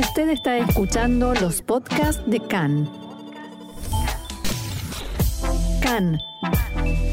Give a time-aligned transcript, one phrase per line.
[0.00, 2.90] Usted está escuchando los podcasts de CAN.
[5.82, 6.18] CAN,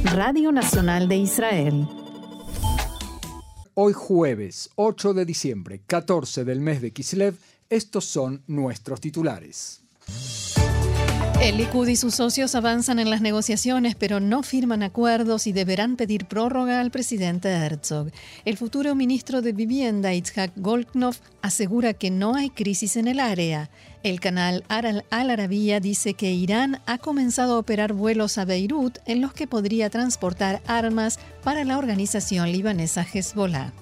[0.06, 1.86] Radio Nacional de Israel.
[3.73, 7.36] Hoy jueves 8 de diciembre, 14 del mes de Kislev,
[7.69, 9.81] estos son nuestros titulares.
[11.40, 15.96] El Likud y sus socios avanzan en las negociaciones, pero no firman acuerdos y deberán
[15.96, 18.09] pedir prórroga al presidente Herzog.
[18.44, 23.70] El futuro ministro de Vivienda, Itzhak Goldknopf, asegura que no hay crisis en el área.
[24.02, 29.22] El canal Al Arabiya dice que Irán ha comenzado a operar vuelos a Beirut en
[29.22, 33.74] los que podría transportar armas para la organización libanesa Hezbollah.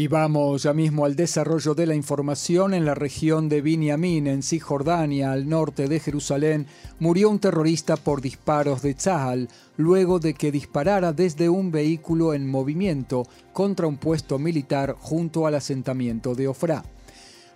[0.00, 4.42] Y vamos ya mismo al desarrollo de la información en la región de Binyamin, en
[4.42, 6.66] Cisjordania, al norte de Jerusalén,
[7.00, 12.48] murió un terrorista por disparos de Tzahal, luego de que disparara desde un vehículo en
[12.48, 16.82] movimiento contra un puesto militar junto al asentamiento de Ofra.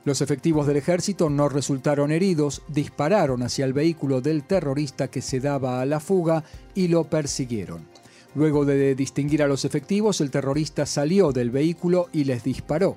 [0.05, 5.41] Los efectivos del ejército no resultaron heridos, dispararon hacia el vehículo del terrorista que se
[5.41, 7.94] daba a la fuga y lo persiguieron.
[8.35, 12.97] Luego de distinguir a los efectivos, el terrorista salió del vehículo y les disparó.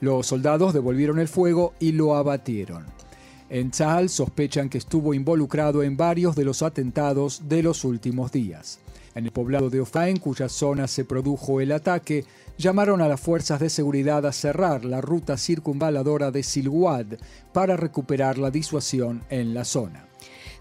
[0.00, 2.84] Los soldados devolvieron el fuego y lo abatieron.
[3.50, 8.78] En Tzal sospechan que estuvo involucrado en varios de los atentados de los últimos días.
[9.14, 12.24] En el poblado de Ofra, en cuya zona se produjo el ataque,
[12.58, 17.06] llamaron a las fuerzas de seguridad a cerrar la ruta circunvaladora de Silwad
[17.54, 20.07] para recuperar la disuasión en la zona.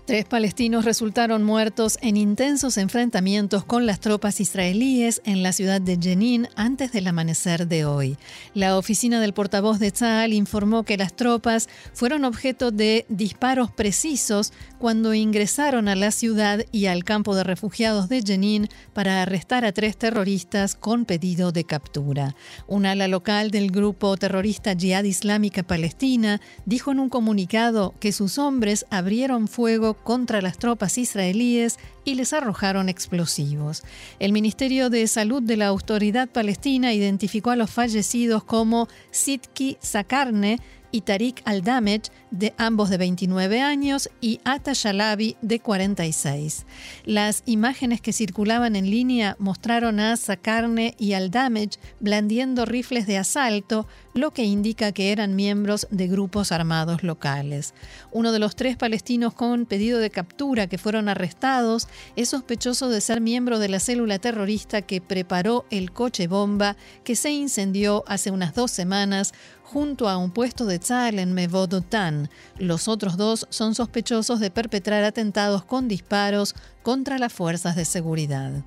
[0.08, 5.98] Tres palestinos resultaron muertos en intensos enfrentamientos con las tropas israelíes en la ciudad de
[6.02, 8.18] Jenin antes del amanecer de hoy.
[8.54, 14.54] La oficina del portavoz de Tzal informó que las tropas fueron objeto de disparos precisos
[14.80, 19.74] cuando ingresaron a la ciudad y al campo de refugiados de Jenin para arrestar a
[19.74, 22.34] tres terroristas con pedido de captura.
[22.66, 28.38] Un ala local del grupo terrorista Jihad Islámica Palestina dijo en un comunicado que sus
[28.38, 33.84] hombres abrieron fuego contra las tropas israelíes y les arrojaron explosivos.
[34.20, 40.60] El Ministerio de Salud de la Autoridad Palestina identificó a los fallecidos como Sitki Sakarne,
[40.92, 46.66] y Tariq Al-Damej, de ambos de 29 años, y Ata Shalabi, de 46.
[47.06, 53.88] Las imágenes que circulaban en línea mostraron a Sakarne y Al-Damej blandiendo rifles de asalto,
[54.14, 57.74] lo que indica que eran miembros de grupos armados locales.
[58.12, 63.02] Uno de los tres palestinos con pedido de captura que fueron arrestados es sospechoso de
[63.02, 68.32] ser miembro de la célula terrorista que preparó el coche bomba que se incendió hace
[68.32, 69.34] unas dos semanas
[69.68, 72.30] junto a un puesto de Tzal en Mevodotan.
[72.58, 78.64] Los otros dos son sospechosos de perpetrar atentados con disparos contra las fuerzas de seguridad.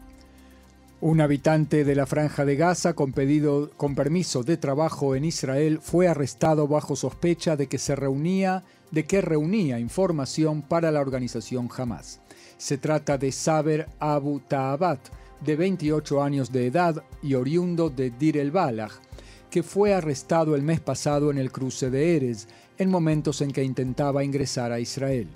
[1.00, 5.78] Un habitante de la franja de Gaza con pedido con permiso de trabajo en Israel
[5.80, 11.70] fue arrestado bajo sospecha de que se reunía de que reunía información para la organización
[11.74, 12.20] Hamas.
[12.58, 15.00] Se trata de Saber Abu Ta'abat,
[15.40, 18.92] de 28 años de edad y oriundo de Dir el Balach,
[19.50, 22.46] que fue arrestado el mes pasado en el cruce de Erez,
[22.78, 25.28] en momentos en que intentaba ingresar a Israel.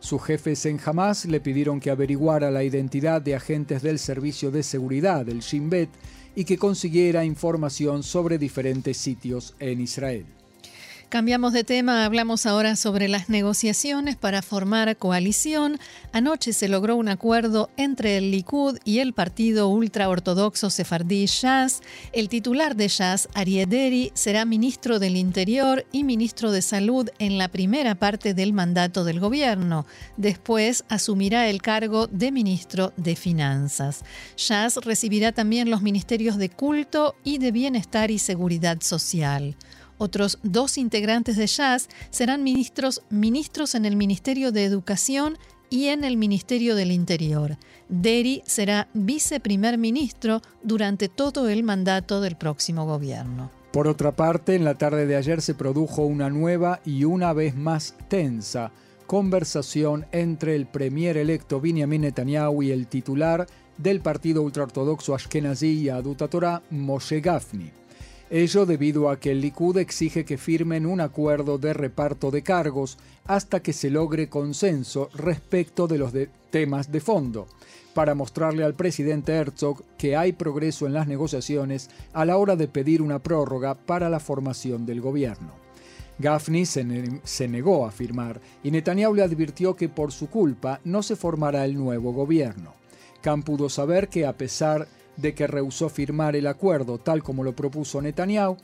[0.00, 4.62] Sus jefes en Hamas le pidieron que averiguara la identidad de agentes del Servicio de
[4.62, 5.90] Seguridad, del Shin Bet,
[6.34, 10.24] y que consiguiera información sobre diferentes sitios en Israel.
[11.08, 15.78] Cambiamos de tema, hablamos ahora sobre las negociaciones para formar coalición.
[16.12, 21.80] Anoche se logró un acuerdo entre el Likud y el partido ultraortodoxo sefardí Shas.
[22.12, 27.48] El titular de Shas, Ariederi, será ministro del Interior y ministro de Salud en la
[27.48, 29.86] primera parte del mandato del gobierno.
[30.18, 34.04] Después asumirá el cargo de ministro de Finanzas.
[34.36, 39.56] Shas recibirá también los ministerios de culto y de bienestar y seguridad social.
[39.98, 45.36] Otros dos integrantes de Jazz serán ministros, ministros en el Ministerio de Educación
[45.70, 47.56] y en el Ministerio del Interior.
[47.88, 53.50] Deri será viceprimer ministro durante todo el mandato del próximo gobierno.
[53.72, 57.54] Por otra parte, en la tarde de ayer se produjo una nueva y una vez
[57.54, 58.72] más tensa
[59.06, 63.46] conversación entre el premier electo Benjamin Netanyahu y el titular
[63.78, 67.77] del partido ultraortodoxo Ashkenazi Yadut Torah, Moshe Gafni.
[68.30, 72.98] Ello debido a que el Likud exige que firmen un acuerdo de reparto de cargos
[73.26, 76.12] hasta que se logre consenso respecto de los
[76.50, 77.46] temas de fondo,
[77.94, 82.68] para mostrarle al presidente Herzog que hay progreso en las negociaciones a la hora de
[82.68, 85.52] pedir una prórroga para la formación del gobierno.
[86.18, 91.16] Gafni se, negó a firmar y Netanyahu le advirtió que por su culpa no se
[91.16, 92.74] formará el nuevo gobierno.
[93.22, 97.54] Khan pudo saber que a pesar de que rehusó firmar el acuerdo tal como lo
[97.54, 98.56] propuso Netanyahu,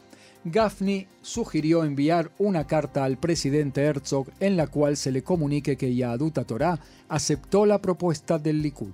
[0.45, 5.95] Gafni sugirió enviar una carta al presidente Herzog en la cual se le comunique que
[5.95, 6.79] Yahadut Torah
[7.09, 8.93] aceptó la propuesta del Likud.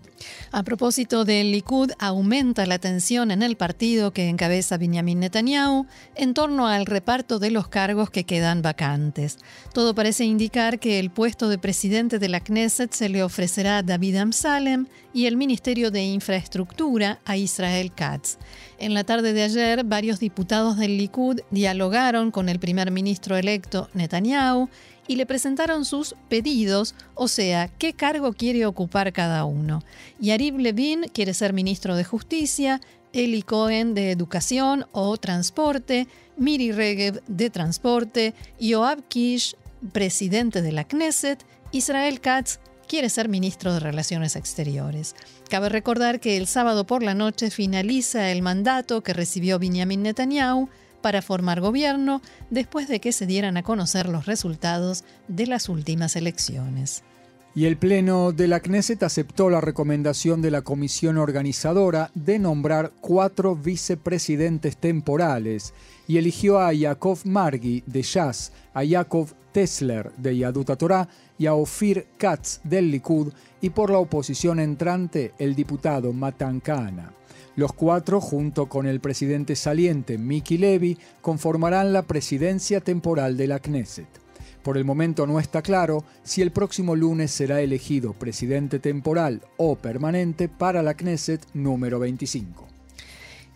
[0.52, 6.34] A propósito del Likud, aumenta la tensión en el partido que encabeza Benjamin Netanyahu en
[6.34, 9.38] torno al reparto de los cargos que quedan vacantes.
[9.72, 13.82] Todo parece indicar que el puesto de presidente de la Knesset se le ofrecerá a
[13.82, 18.38] David Amsalem y el Ministerio de Infraestructura a Israel Katz.
[18.78, 23.88] En la tarde de ayer, varios diputados del Likud dialogaron con el primer ministro electo
[23.94, 24.68] Netanyahu
[25.06, 29.82] y le presentaron sus pedidos, o sea, qué cargo quiere ocupar cada uno.
[30.20, 32.80] Yarib Levin quiere ser ministro de Justicia,
[33.12, 39.56] Eli Cohen de Educación o Transporte, Miri Regev de Transporte, Yoav Kish,
[39.92, 42.60] presidente de la Knesset, Israel Katz
[42.90, 45.14] quiere ser ministro de Relaciones Exteriores.
[45.48, 50.68] Cabe recordar que el sábado por la noche finaliza el mandato que recibió Benjamin Netanyahu
[51.00, 52.20] para formar gobierno
[52.50, 57.04] después de que se dieran a conocer los resultados de las últimas elecciones.
[57.52, 62.92] Y el Pleno de la Knesset aceptó la recomendación de la comisión organizadora de nombrar
[63.00, 65.74] cuatro vicepresidentes temporales
[66.06, 71.08] y eligió a Yakov Margi de Shas, a Yakov Tesler de Yadut Torah
[71.38, 77.12] y a Ofir Katz del Likud y por la oposición entrante el diputado Matan Kahana.
[77.56, 83.58] Los cuatro, junto con el presidente saliente Miki Levy, conformarán la presidencia temporal de la
[83.58, 84.19] Knesset.
[84.62, 89.76] Por el momento no está claro si el próximo lunes será elegido presidente temporal o
[89.76, 92.70] permanente para la Knesset número 25.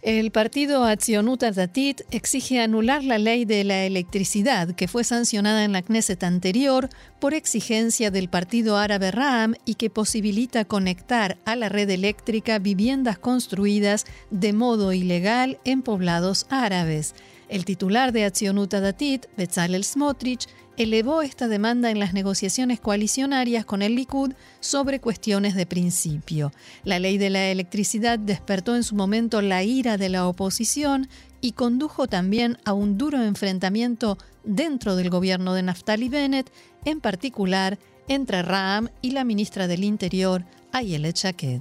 [0.04, 5.72] El partido Atzionut Datit exige anular la ley de la electricidad que fue sancionada en
[5.72, 6.90] la Knesset anterior
[7.20, 13.18] por exigencia del partido árabe Ram y que posibilita conectar a la red eléctrica viviendas
[13.18, 17.14] construidas de modo ilegal en poblados árabes.
[17.48, 23.82] El titular de Atzionut Datit, Bezalel Smotrich, elevó esta demanda en las negociaciones coalicionarias con
[23.82, 26.52] el Likud sobre cuestiones de principio.
[26.84, 31.08] La ley de la electricidad despertó en su momento la ira de la oposición
[31.40, 36.50] y condujo también a un duro enfrentamiento dentro del gobierno de Naftali Bennett,
[36.84, 37.78] en particular
[38.08, 41.60] entre Ram y la ministra del Interior, Ayelet Shaked.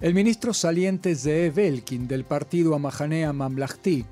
[0.00, 4.04] El ministro saliente Zeev Elkin del partido Amahanea Mamlahti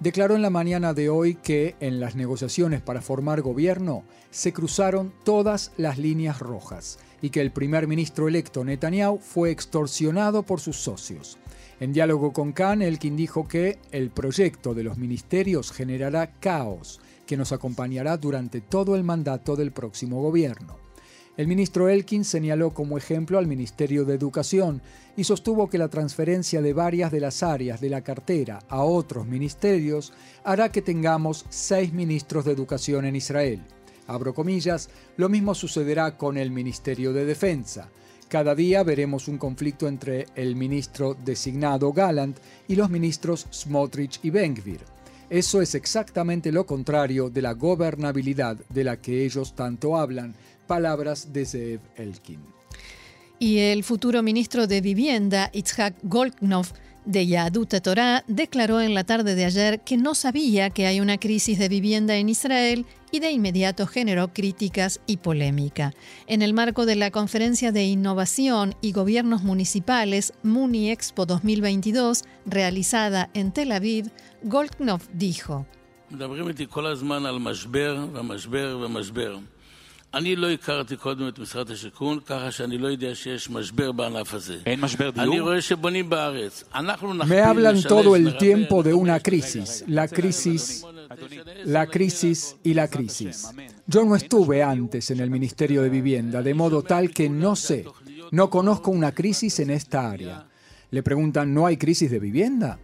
[0.00, 5.12] declaró en la mañana de hoy que en las negociaciones para formar gobierno se cruzaron
[5.24, 10.76] todas las líneas rojas y que el primer ministro electo Netanyahu fue extorsionado por sus
[10.76, 11.38] socios.
[11.80, 17.36] En diálogo con Khan, Elkin dijo que el proyecto de los ministerios generará caos que
[17.36, 20.87] nos acompañará durante todo el mandato del próximo gobierno.
[21.38, 24.82] El ministro Elkin señaló como ejemplo al Ministerio de Educación
[25.16, 29.24] y sostuvo que la transferencia de varias de las áreas de la cartera a otros
[29.24, 30.12] ministerios
[30.42, 33.62] hará que tengamos seis ministros de educación en Israel.
[34.08, 37.88] Abro comillas, lo mismo sucederá con el Ministerio de Defensa.
[38.26, 42.36] Cada día veremos un conflicto entre el ministro designado Gallant
[42.66, 44.80] y los ministros Smotrich y Benkvir.
[45.30, 50.34] Eso es exactamente lo contrario de la gobernabilidad de la que ellos tanto hablan
[50.66, 52.40] Palabras de Zeev Elkin.
[53.38, 56.68] Y el futuro ministro de Vivienda, Itzhak Golknov,
[57.04, 61.18] de Yadut Torah, declaró en la tarde de ayer que no sabía que hay una
[61.18, 65.94] crisis de vivienda en Israel y de inmediato generó críticas y polémica.
[66.26, 73.30] En el marco de la Conferencia de Innovación y Gobiernos Municipales Muni Expo 2022, realizada
[73.34, 74.10] en Tel Aviv,
[74.42, 75.66] Golknov dijo:
[87.26, 90.84] me hablan todo el tiempo de una crisis, la crisis,
[91.64, 93.50] la crisis y la crisis.
[93.86, 97.84] Yo no estuve antes en el Ministerio de Vivienda, de modo tal que no sé,
[98.30, 100.46] no conozco una crisis en esta área.
[100.90, 102.78] Le preguntan, ¿no hay crisis de vivienda?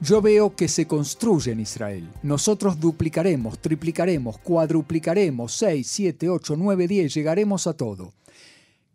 [0.00, 2.08] Yo veo que se construye en Israel.
[2.22, 8.12] Nosotros duplicaremos, triplicaremos, cuadruplicaremos, 6, 7, 8, 9, 10, llegaremos a todo.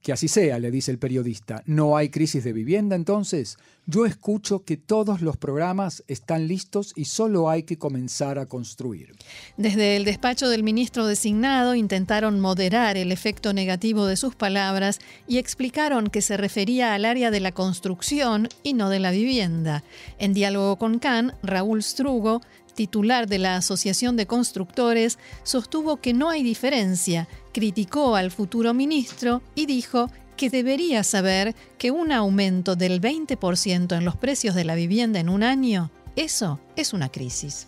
[0.03, 1.63] Que así sea, le dice el periodista.
[1.65, 3.57] ¿No hay crisis de vivienda entonces?
[3.86, 9.15] Yo escucho que todos los programas están listos y solo hay que comenzar a construir.
[9.55, 15.38] Desde el despacho del ministro designado intentaron moderar el efecto negativo de sus palabras y
[15.38, 19.83] explicaron que se refería al área de la construcción y no de la vivienda.
[20.17, 22.41] En diálogo con Khan, Raúl Strugo
[22.73, 29.41] titular de la Asociación de Constructores, sostuvo que no hay diferencia, criticó al futuro ministro
[29.55, 34.75] y dijo que debería saber que un aumento del 20% en los precios de la
[34.75, 37.67] vivienda en un año, eso es una crisis.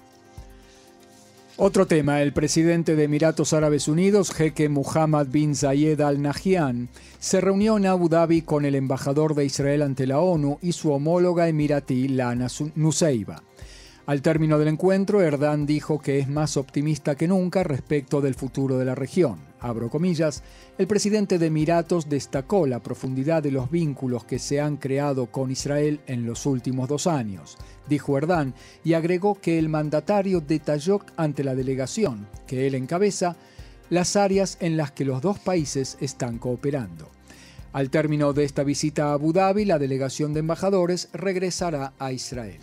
[1.57, 7.39] Otro tema, el presidente de Emiratos Árabes Unidos, jeque Mohammed bin Zayed Al Nahyan, se
[7.39, 11.47] reunió en Abu Dhabi con el embajador de Israel ante la ONU y su homóloga
[11.47, 13.41] emiratí Lana Nuseiba.
[14.07, 18.77] Al término del encuentro, Erdán dijo que es más optimista que nunca respecto del futuro
[18.77, 19.39] de la región.
[19.59, 20.43] Abro comillas,
[20.77, 25.50] el presidente de Emiratos destacó la profundidad de los vínculos que se han creado con
[25.50, 27.57] Israel en los últimos dos años,
[27.89, 33.35] dijo Erdán, y agregó que el mandatario detalló ante la delegación, que él encabeza,
[33.89, 37.09] las áreas en las que los dos países están cooperando.
[37.75, 42.59] Al término de esta visita a Abu Dhabi, la delegación de embajadores regresará a Israel.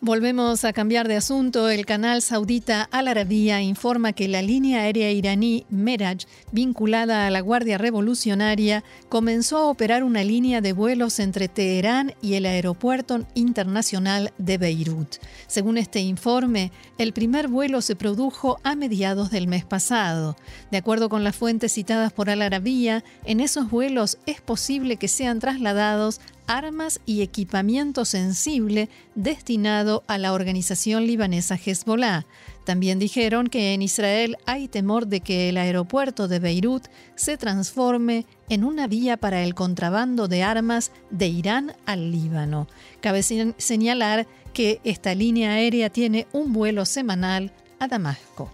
[0.00, 1.70] Volvemos a cambiar de asunto.
[1.70, 7.40] El canal saudita Al Arabiya informa que la línea aérea iraní Meraj, vinculada a la
[7.40, 14.32] Guardia Revolucionaria, comenzó a operar una línea de vuelos entre Teherán y el Aeropuerto Internacional
[14.38, 15.16] de Beirut.
[15.46, 20.36] Según este informe, el primer vuelo se produjo a mediados del mes pasado.
[20.70, 25.08] De acuerdo con las fuentes citadas por Al Arabiya, en esos vuelos es posible que
[25.08, 32.26] sean trasladados armas y equipamiento sensible destinado a la organización libanesa Hezbollah.
[32.64, 38.26] También dijeron que en Israel hay temor de que el aeropuerto de Beirut se transforme
[38.48, 42.66] en una vía para el contrabando de armas de Irán al Líbano.
[43.00, 48.50] Cabe señalar que esta línea aérea tiene un vuelo semanal a Damasco.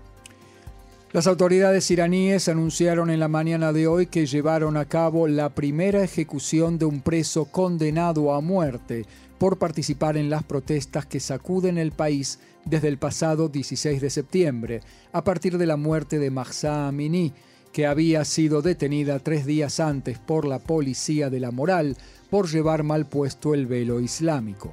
[1.12, 6.04] Las autoridades iraníes anunciaron en la mañana de hoy que llevaron a cabo la primera
[6.04, 11.90] ejecución de un preso condenado a muerte por participar en las protestas que sacuden el
[11.90, 17.32] país desde el pasado 16 de septiembre, a partir de la muerte de Mahsa Amini,
[17.72, 21.96] que había sido detenida tres días antes por la policía de la moral
[22.30, 24.72] por llevar mal puesto el velo islámico.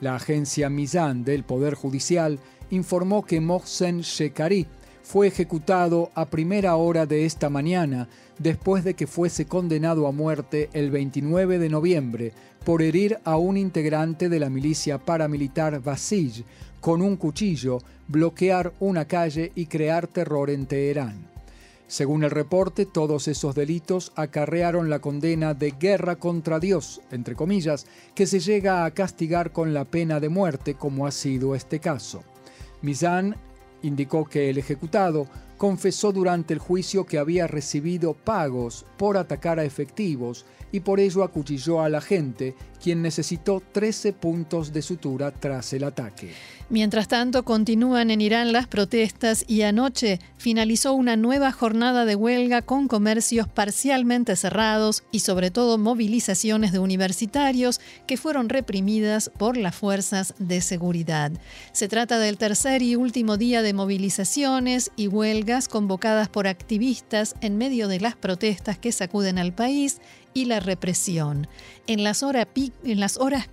[0.00, 2.38] La agencia Mizan del Poder Judicial
[2.70, 4.68] informó que Mohsen Shekari,
[5.02, 10.70] fue ejecutado a primera hora de esta mañana después de que fuese condenado a muerte
[10.72, 12.32] el 29 de noviembre
[12.64, 16.44] por herir a un integrante de la milicia paramilitar Basij
[16.80, 17.78] con un cuchillo,
[18.08, 21.32] bloquear una calle y crear terror en Teherán.
[21.86, 27.86] Según el reporte, todos esos delitos acarrearon la condena de guerra contra Dios, entre comillas,
[28.14, 32.22] que se llega a castigar con la pena de muerte, como ha sido este caso.
[32.80, 33.36] Mizan
[33.82, 35.26] Indicó que el ejecutado
[35.58, 41.22] confesó durante el juicio que había recibido pagos por atacar a efectivos y por ello
[41.22, 46.32] acuchilló a la gente, quien necesitó 13 puntos de sutura tras el ataque.
[46.68, 52.62] Mientras tanto, continúan en Irán las protestas y anoche finalizó una nueva jornada de huelga
[52.62, 59.76] con comercios parcialmente cerrados y sobre todo movilizaciones de universitarios que fueron reprimidas por las
[59.76, 61.30] fuerzas de seguridad.
[61.72, 67.58] Se trata del tercer y último día de movilizaciones y huelgas convocadas por activistas en
[67.58, 70.00] medio de las protestas que sacuden al país
[70.34, 71.46] y la represión.
[71.86, 72.46] En las, horas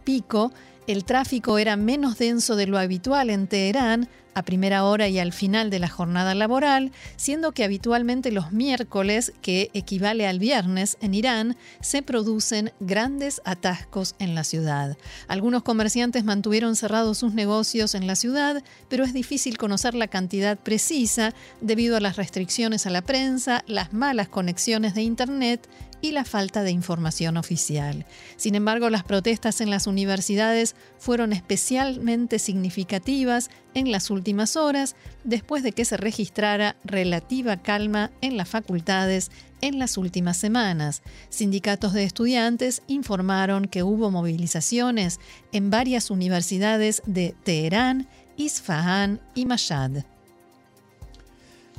[0.03, 0.51] pico,
[0.87, 4.09] el tráfico era menos denso de lo habitual en Teherán
[4.39, 9.33] a primera hora y al final de la jornada laboral, siendo que habitualmente los miércoles,
[9.41, 14.97] que equivale al viernes en Irán, se producen grandes atascos en la ciudad.
[15.27, 20.57] Algunos comerciantes mantuvieron cerrados sus negocios en la ciudad, pero es difícil conocer la cantidad
[20.57, 25.69] precisa debido a las restricciones a la prensa, las malas conexiones de Internet
[26.01, 28.05] y la falta de información oficial.
[28.37, 35.63] Sin embargo, las protestas en las universidades fueron especialmente significativas en las últimas horas, después
[35.63, 39.31] de que se registrara relativa calma en las facultades
[39.61, 41.01] en las últimas semanas.
[41.29, 45.19] Sindicatos de estudiantes informaron que hubo movilizaciones
[45.51, 48.07] en varias universidades de Teherán,
[48.37, 50.03] Isfahan y Mashhad.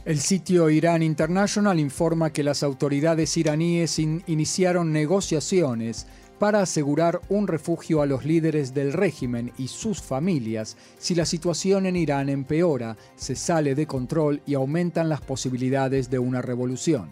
[0.04, 6.06] El sitio Irán International informa que las autoridades iraníes iniciaron negociaciones
[6.40, 11.84] para asegurar un refugio a los líderes del régimen y sus familias si la situación
[11.84, 17.10] en Irán empeora, se sale de control y aumentan las posibilidades de una revolución.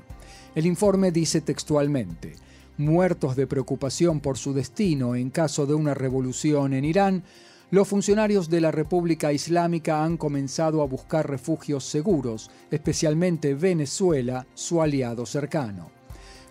[0.54, 2.37] El informe dice textualmente,
[2.78, 7.23] muertos de preocupación por su destino en caso de una revolución en Irán,
[7.70, 14.80] los funcionarios de la República Islámica han comenzado a buscar refugios seguros, especialmente Venezuela, su
[14.80, 15.98] aliado cercano.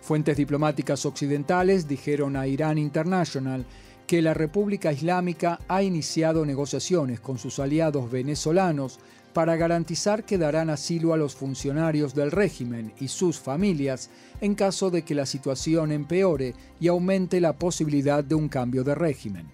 [0.00, 3.66] Fuentes diplomáticas occidentales dijeron a Irán International
[4.06, 8.98] que la República Islámica ha iniciado negociaciones con sus aliados venezolanos
[9.34, 14.08] para garantizar que darán asilo a los funcionarios del régimen y sus familias
[14.40, 18.94] en caso de que la situación empeore y aumente la posibilidad de un cambio de
[18.94, 19.46] régimen.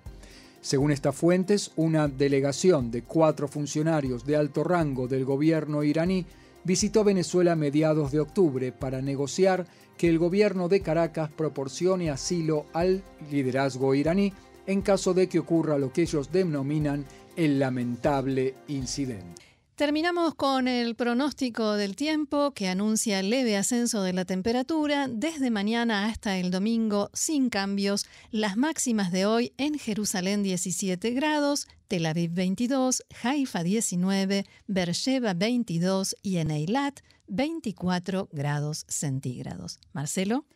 [0.61, 6.25] Según estas fuentes, una delegación de cuatro funcionarios de alto rango del gobierno iraní
[6.65, 9.67] visitó Venezuela a mediados de octubre para negociar
[9.97, 14.33] que el gobierno de Caracas proporcione asilo al liderazgo iraní
[14.67, 17.05] en caso de que ocurra lo que ellos denominan
[17.37, 19.44] el lamentable incidente.
[19.77, 26.07] Terminamos con el pronóstico del tiempo que anuncia leve ascenso de la temperatura desde mañana
[26.07, 28.07] hasta el domingo sin cambios.
[28.31, 36.15] Las máximas de hoy en Jerusalén 17 grados, Tel Aviv 22, Haifa 19, Beersheba 22
[36.23, 39.81] y en Eilat 24 grados centígrados.
[39.93, 40.47] Marcelo.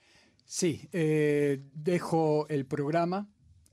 [0.45, 3.29] Sí, eh, dejo el programa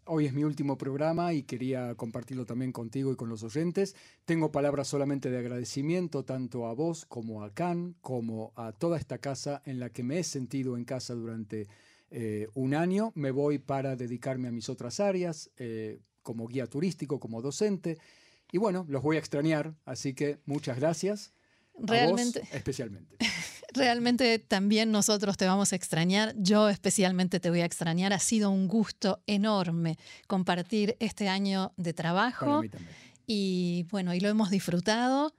[0.07, 3.95] Hoy es mi último programa y quería compartirlo también contigo y con los oyentes.
[4.23, 9.17] Tengo palabras solamente de agradecimiento tanto a vos como a Can, como a toda esta
[9.17, 11.67] casa en la que me he sentido en casa durante
[12.11, 13.13] eh, un año.
[13.15, 17.97] Me voy para dedicarme a mis otras áreas, eh, como guía turístico, como docente.
[18.51, 21.33] Y bueno, los voy a extrañar, así que muchas gracias.
[21.79, 22.43] Realmente.
[22.53, 23.17] especialmente.
[23.75, 28.13] Realmente también nosotros te vamos a extrañar, yo especialmente te voy a extrañar.
[28.13, 32.63] Ha sido un gusto enorme compartir este año de trabajo.
[33.27, 35.33] Y bueno, y lo hemos disfrutado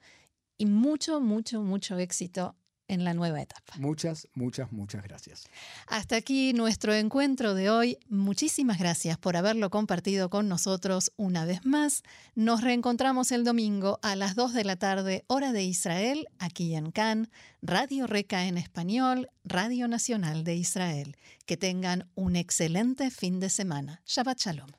[0.58, 2.56] y mucho, mucho, mucho éxito
[2.88, 3.74] en la nueva etapa.
[3.78, 5.44] Muchas, muchas, muchas gracias.
[5.86, 7.98] Hasta aquí nuestro encuentro de hoy.
[8.08, 12.02] Muchísimas gracias por haberlo compartido con nosotros una vez más.
[12.34, 16.90] Nos reencontramos el domingo a las 2 de la tarde, hora de Israel, aquí en
[16.90, 17.28] Cannes,
[17.62, 21.16] Radio Reca en español, Radio Nacional de Israel.
[21.44, 24.02] Que tengan un excelente fin de semana.
[24.04, 24.70] Shabbat Shalom.